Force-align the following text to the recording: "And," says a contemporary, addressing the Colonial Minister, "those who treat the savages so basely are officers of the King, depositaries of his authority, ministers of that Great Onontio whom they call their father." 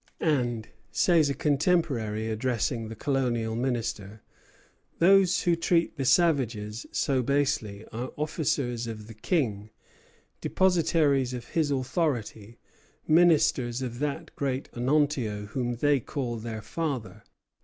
"And," 0.19 0.67
says 0.91 1.29
a 1.29 1.35
contemporary, 1.35 2.27
addressing 2.27 2.87
the 2.89 2.95
Colonial 2.95 3.55
Minister, 3.55 4.23
"those 4.97 5.43
who 5.43 5.55
treat 5.55 5.95
the 5.95 6.05
savages 6.05 6.87
so 6.91 7.21
basely 7.21 7.85
are 7.91 8.11
officers 8.17 8.87
of 8.87 9.05
the 9.05 9.13
King, 9.13 9.69
depositaries 10.41 11.35
of 11.35 11.49
his 11.49 11.69
authority, 11.69 12.57
ministers 13.07 13.83
of 13.83 13.99
that 13.99 14.35
Great 14.35 14.69
Onontio 14.73 15.45
whom 15.49 15.75
they 15.75 15.99
call 15.99 16.37
their 16.37 16.63
father." 16.63 17.21